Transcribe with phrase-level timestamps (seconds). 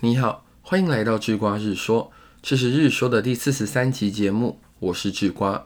[0.00, 2.12] 你好，欢迎来到智瓜日说，
[2.42, 5.64] 这是日说的第四十三集节目，我是智瓜。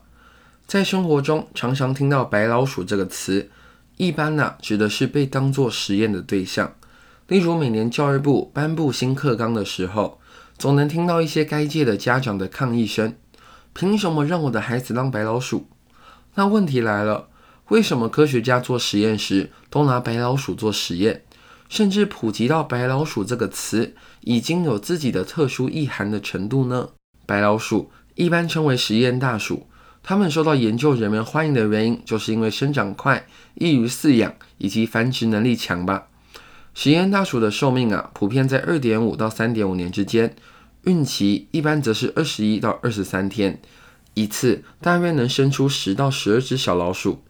[0.69, 3.51] 在生活中，常常听到“白老鼠”这个词，
[3.97, 6.77] 一般呢指的是被当作实验的对象。
[7.27, 10.21] 例如，每年教育部颁布新课纲的时候，
[10.57, 13.17] 总能听到一些该界的家长的抗议声
[13.75, 15.67] ：“凭什么让我的孩子当白老鼠？”
[16.37, 17.29] 那问题来了，
[17.71, 21.25] 为什么科学家做实验时都拿白老鼠做实验？
[21.71, 26.89] 甚至普及到“白老鼠”这个词已经有自己的特殊意涵的程度呢？
[27.25, 29.69] 白老鼠一般称为实验大鼠，
[30.03, 33.25] 它们受到研究人员欢迎的原因，就是因为生长快、
[33.55, 36.09] 易于饲养以及繁殖能力强吧。
[36.75, 40.35] 实验大鼠的寿命啊，普遍在二点五到三点五年之间，
[40.83, 43.63] 孕期一般则是二十一到二十三天，
[44.15, 47.23] 一次大约能生出十到十二只小老鼠。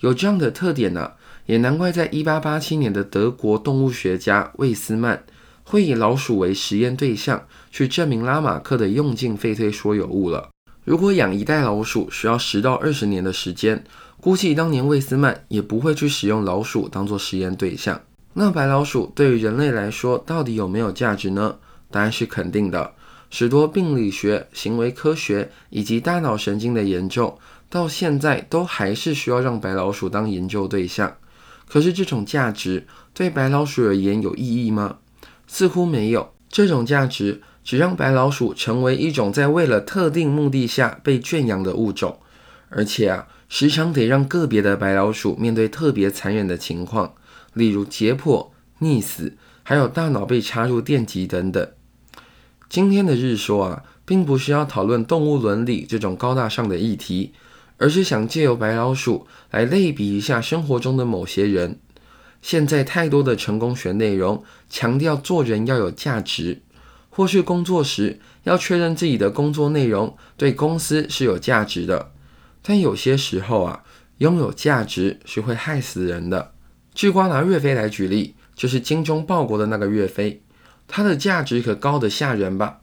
[0.00, 1.12] 有这样的特点呢？
[1.46, 5.24] 也难怪，在一八八七年的德国动物学家魏斯曼
[5.62, 10.50] 会以老鼠为实验对象，去证明拉马克的用进废退说有误了。
[10.84, 13.82] 如果养一代老鼠需要十到二十年的时间，
[14.20, 18.00] 估计当年魏斯曼也不会去使用老鼠当做实验对象。
[18.34, 21.56] 那白老鼠对于人类来说到底有没有价值呢？
[21.90, 22.92] 答案是肯定的。
[23.30, 31.16] 许多病理学、行为科学以及大脑神经的研究，到现在都还是需要让白老鼠当研究对象。
[31.68, 34.98] 可是这种价值对白老鼠而言有意义吗？
[35.46, 36.32] 似乎没有。
[36.48, 42.20] 这种价值只让白老鼠成为一种在为了特定目的下被圈养的物种，
[42.68, 47.14] 而且啊，时常得让个别的白老鼠面对特别残忍的情况，
[47.52, 48.48] 例如解剖、
[48.80, 51.68] 溺死，还有大脑被插入电极等等。
[52.68, 57.32] 今天的日说啊，并不是要讨论动物伦理这种高大上的议题。
[57.78, 61.78] 而是想借由白老鼠来类比一下生活中的某些人。
[62.42, 66.62] 现在太多的成功学内容强调做人要有价值，
[67.10, 72.12] 或是工作时要确认自己的工作内容对公司是有价值的。
[72.62, 73.82] 但有些时候啊，
[74.18, 76.52] 拥有价值是会害死人的。
[76.94, 80.42] 据瓜拿岳飞来举例，就是精忠报国的那个岳飞，
[80.86, 82.78] 他的价值可高得吓人吧？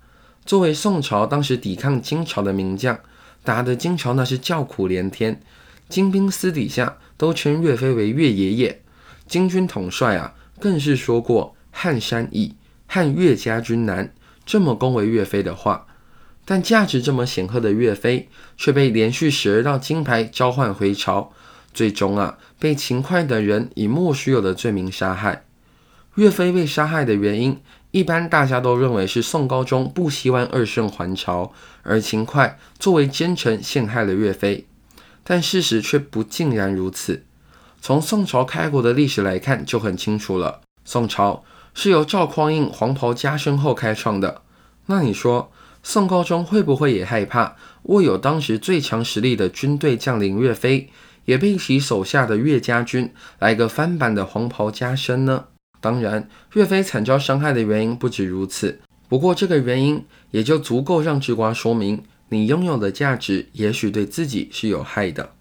[0.46, 3.00] 作为宋朝当时抵抗金朝的名将。
[3.44, 5.42] 打得金朝那是叫苦连天，
[5.90, 8.81] 金兵私底下都称岳飞为岳爷爷。
[9.28, 12.56] 金军统帅啊，更是说过“撼山易，
[12.88, 14.14] 撼岳家军难”
[14.46, 15.88] 这么恭维岳飞的话。
[16.46, 18.28] 但价值这么显赫的岳飞，
[18.58, 21.32] 却被连续十二道金牌召唤回朝，
[21.74, 25.46] 最终啊，被秦桧等人以莫须有的罪名杀害。
[26.16, 27.59] 岳飞被杀害的原因。
[27.94, 34.66] 一般大家都认为是宋高宗不希望二圣还朝，而秦桧作为奸臣陷害了岳飞，
[35.24, 37.24] 但事实却不尽然如此。
[37.80, 41.44] 从宋朝开国的历史来看就很清楚了，宋朝
[41.76, 44.42] 是由赵匡胤黄袍加身后开创的。
[44.88, 45.52] 那你说
[45.84, 50.90] 宋高宗会不会也害怕握有当时最强实力的军队将领岳飞，
[51.26, 55.46] 也被其手下的岳家军来个翻版的黄袍加身呢？
[55.84, 58.80] 当然，岳飞惨遭伤害的原因不止如此。
[59.10, 65.32] 不过，这个原因也就足够让智瓜说明，你拥有的价值也许对自己是有害的。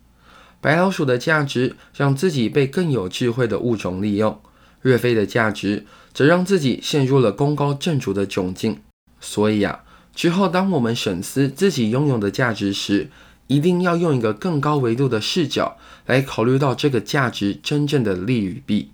[0.60, 4.40] 白老鼠的价值让自己被更有智慧的物种利用，
[4.82, 8.80] 岳飞的价值则让自己陷入了功高震主的窘境。
[9.20, 13.08] 所以啊，之后当我们审思自己拥有的价值时，
[13.46, 15.76] 一定要用一个更高维度的视角
[16.06, 18.90] 来考虑到这个价值真正的利与弊。